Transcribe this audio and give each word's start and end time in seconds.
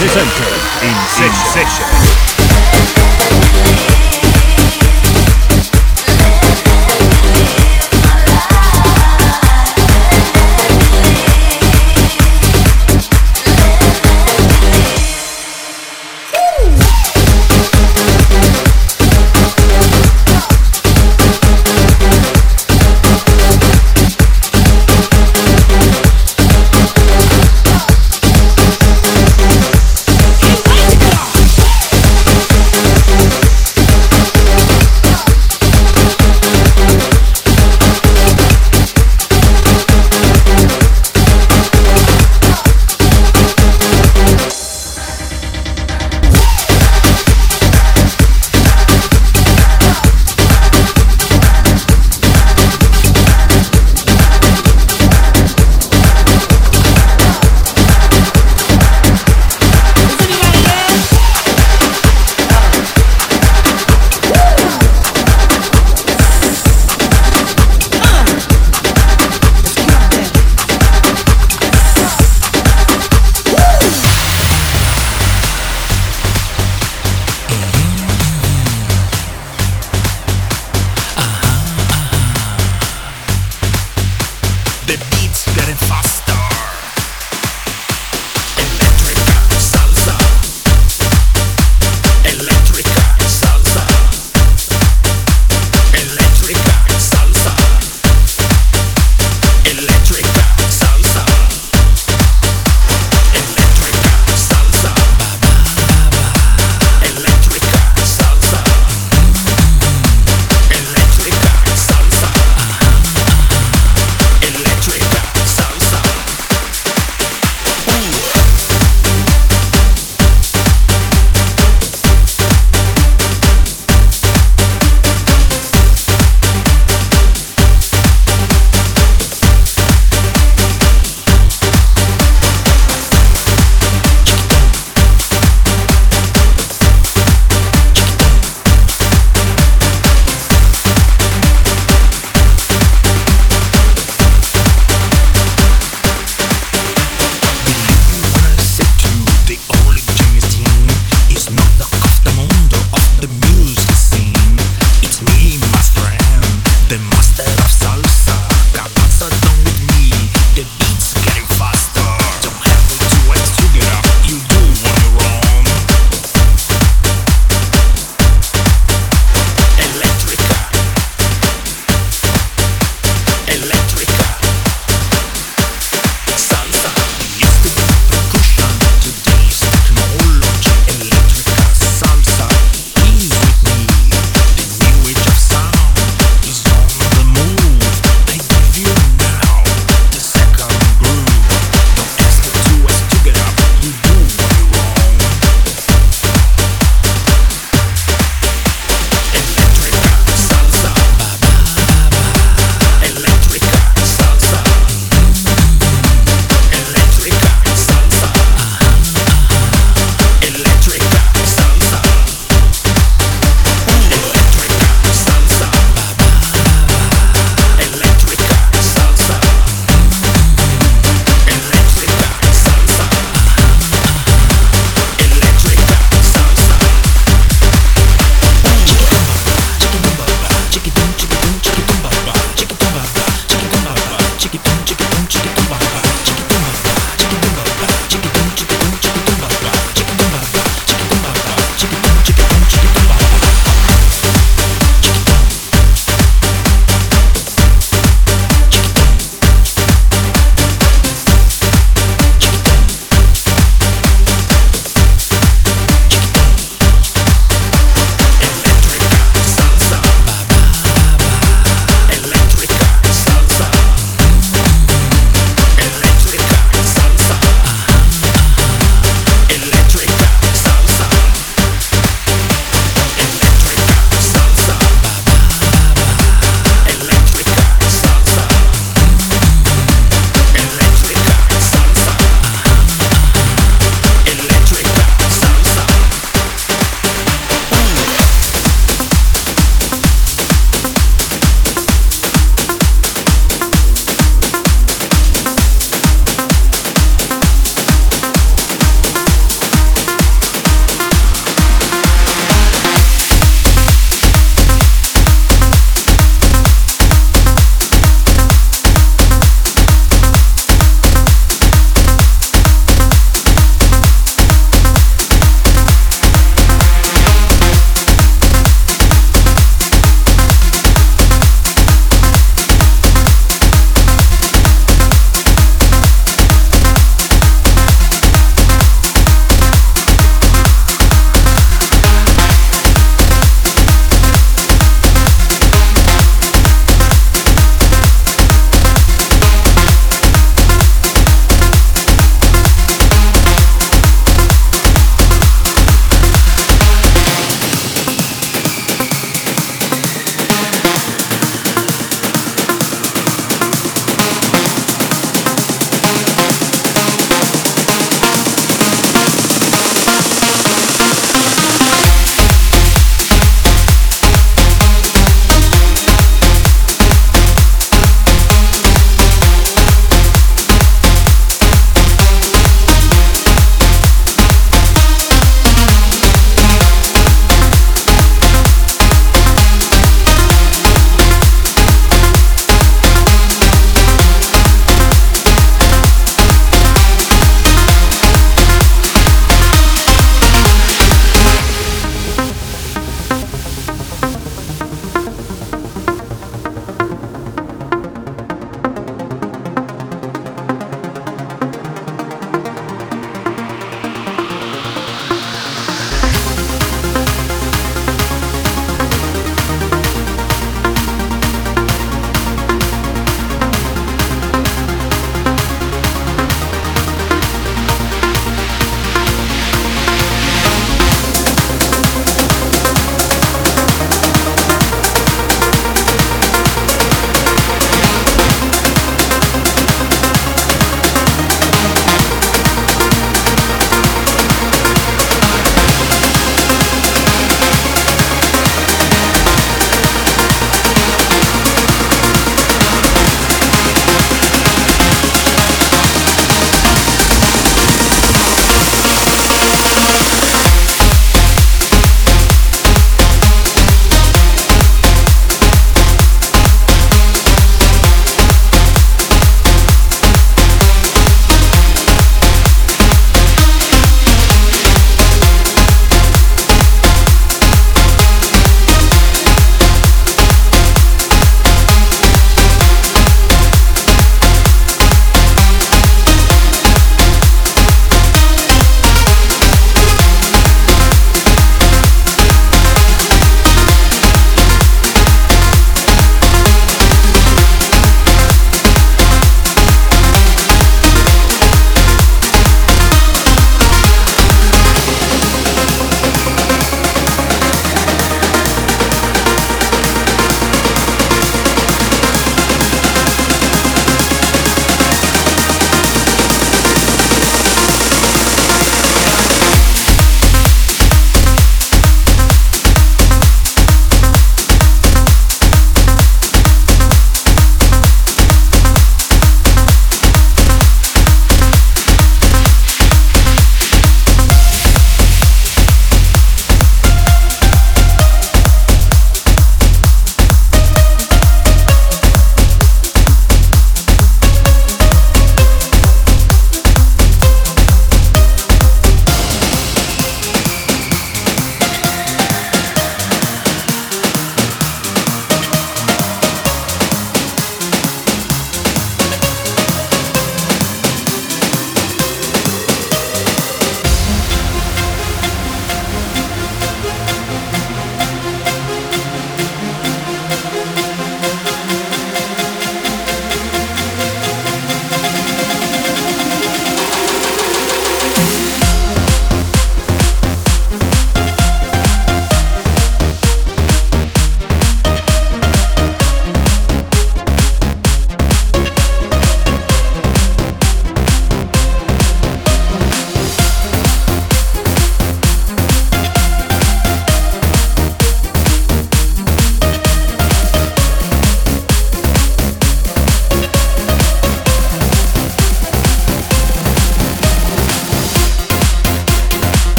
José 0.00 0.14
Sánchez 0.14 0.82
in 0.82 0.94
session. 1.52 2.29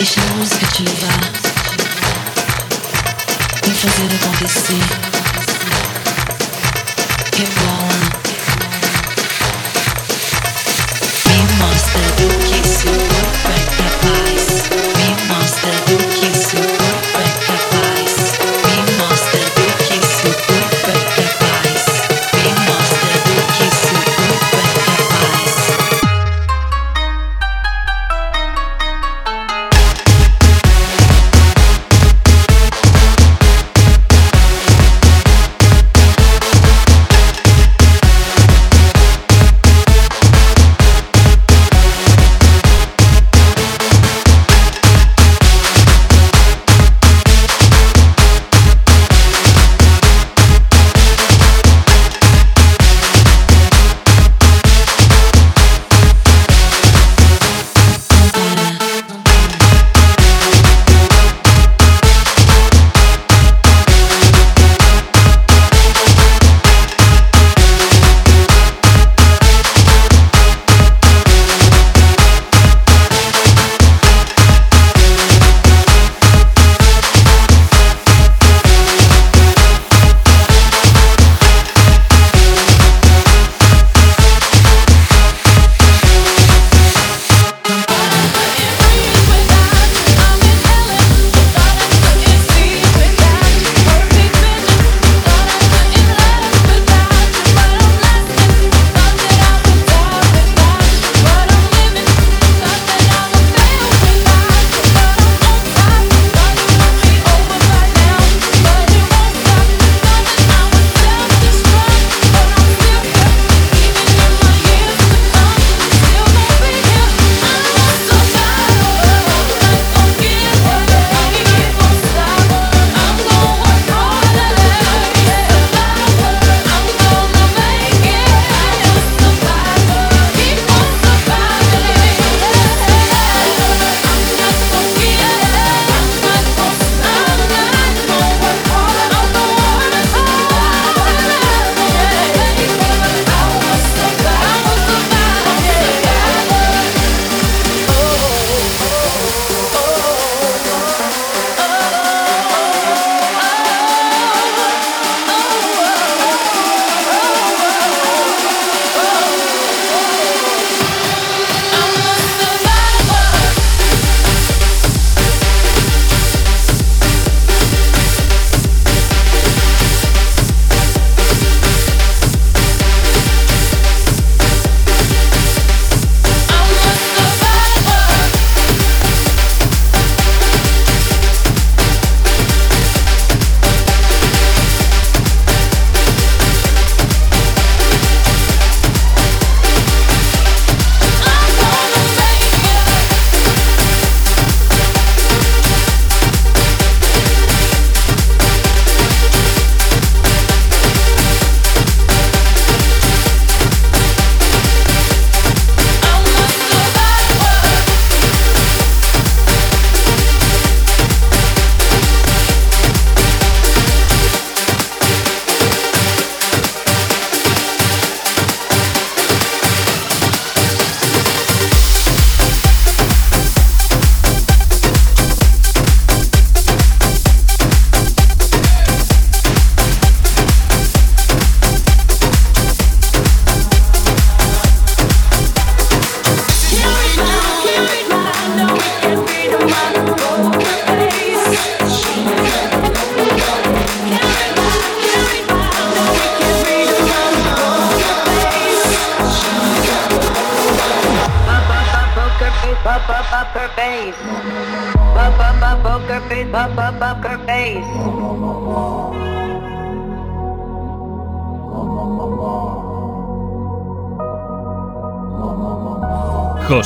Deixa 0.00 0.20
a 0.20 0.24
música 0.34 0.66
te 0.68 0.82
levar. 0.82 1.20
Vem 3.62 3.74
fazer 3.74 4.08
acontecer. 4.14 5.09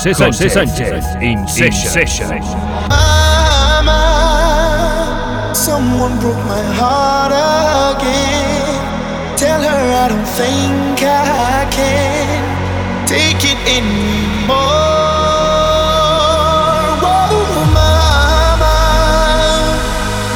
José 0.04 0.12
Sánchez, 0.12 0.50
Sánchez 0.50 1.16
in 1.22 1.48
session. 1.48 2.28
Someone 5.54 6.18
broke 6.18 6.44
my 6.44 6.62
heart 6.76 7.32
again. 7.96 8.84
Tell 9.34 9.62
her 9.62 10.04
I 10.04 10.08
don't 10.08 10.28
think 10.36 11.00
I 11.00 11.66
can 11.70 12.44
take 13.06 13.44
it 13.50 13.56
anymore. 13.64 14.58
Whoa, 17.00 17.64
mama. 17.72 18.76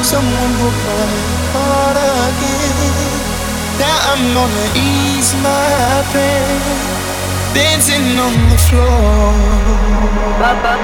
Someone 0.03 0.53
broke 0.57 0.81
my 0.89 1.07
heart 1.53 1.99
again. 2.25 2.89
Now 3.79 4.13
I'm 4.13 4.25
gonna 4.33 4.67
ease 4.75 5.35
my 5.45 6.03
pain, 6.15 6.57
dancing 7.53 8.19
on 8.19 8.33
the 8.49 8.58
floor. 8.69 9.33
Baba 10.39 10.79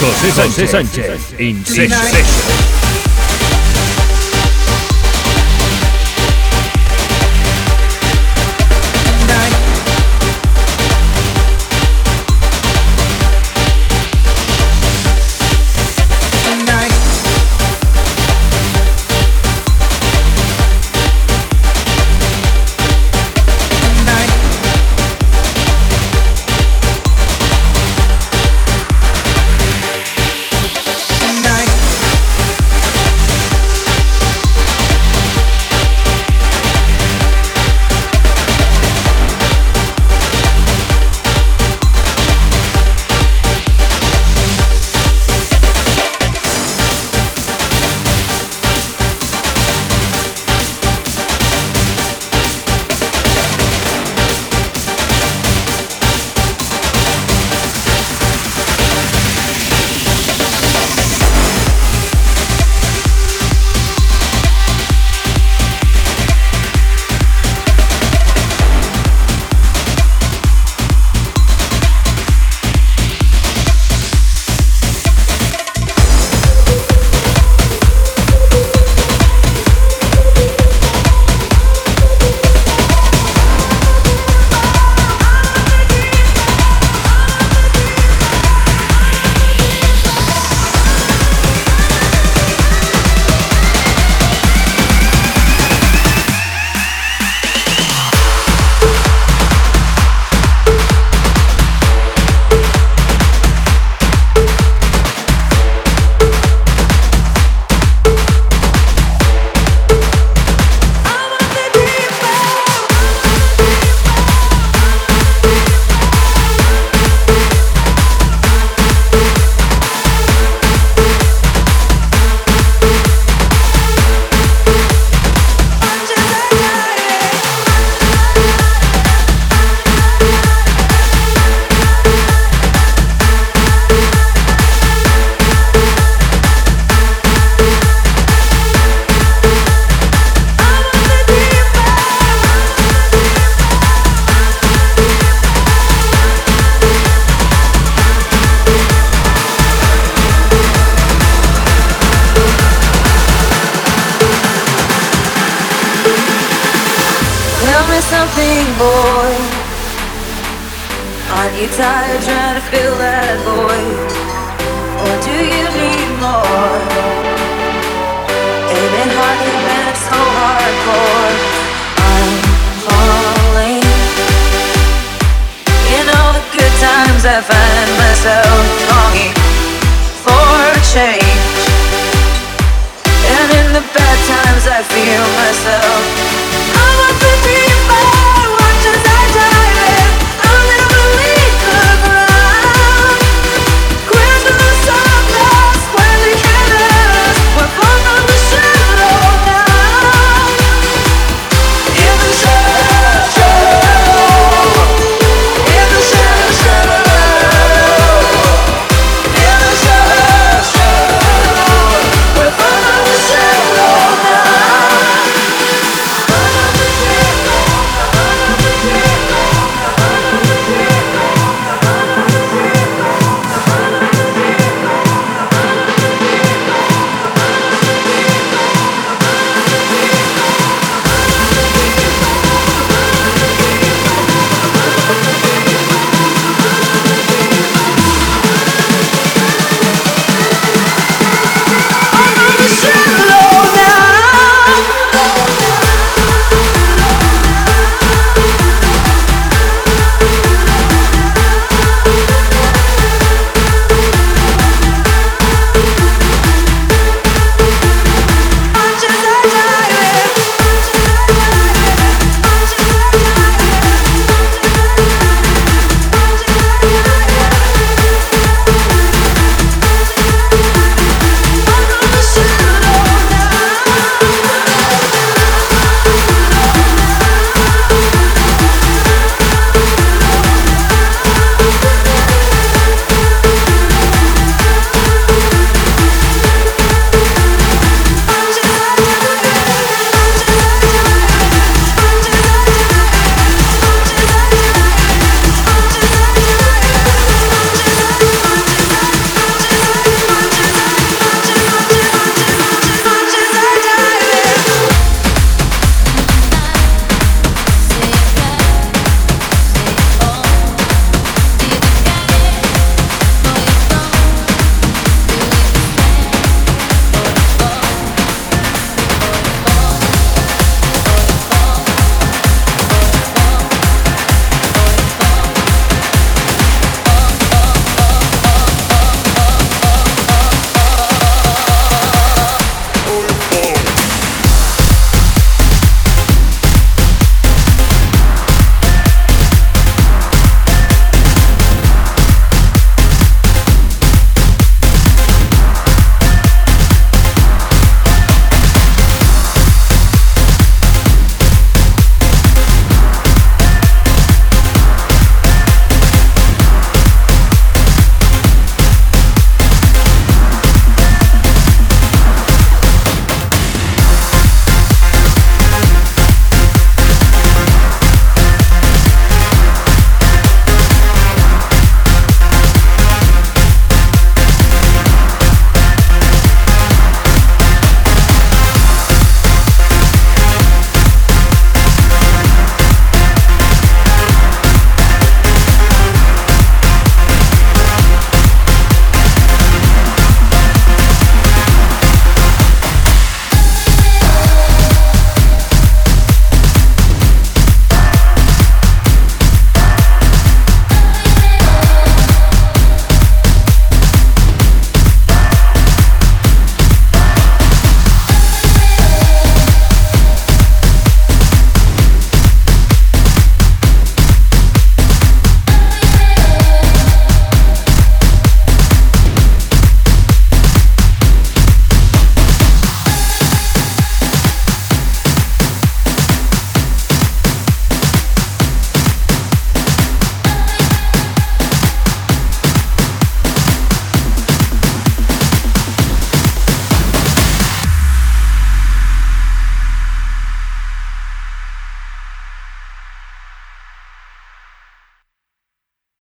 José 0.00 0.66
Sánchez, 0.66 1.34
in 1.38 1.62
session. 1.62 2.79